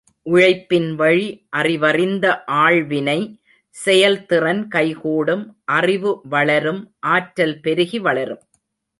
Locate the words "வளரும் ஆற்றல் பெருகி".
6.23-7.99